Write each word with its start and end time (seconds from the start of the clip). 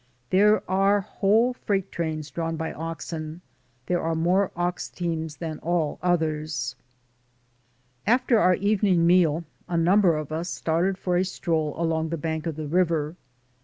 77 0.31 0.31
There 0.31 0.63
are 0.71 1.01
whole 1.01 1.53
freight 1.53 1.91
trains 1.91 2.31
drawn 2.31 2.55
by 2.57 2.73
oxen; 2.73 3.41
there 3.85 4.01
are 4.01 4.15
more 4.15 4.49
ox 4.55 4.89
teams 4.89 5.37
than 5.37 5.59
all 5.59 5.99
others. 6.01 6.75
After 8.07 8.39
our 8.39 8.55
evening 8.55 9.05
meal, 9.05 9.43
a 9.67 9.77
number 9.77 10.17
of 10.17 10.31
us 10.31 10.49
started 10.49 10.97
for 10.97 11.17
a 11.17 11.23
stroll 11.23 11.79
along 11.79 12.09
the 12.09 12.17
bank 12.17 12.47
of 12.47 12.55
the 12.55 12.65
river. 12.67 13.15